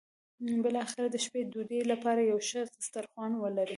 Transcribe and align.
بالاخره 0.63 1.07
د 1.11 1.15
شپې 1.25 1.41
ډوډۍ 1.51 1.81
لپاره 1.91 2.21
یو 2.31 2.39
ښه 2.47 2.61
سترخوان 2.85 3.31
ولري. 3.37 3.69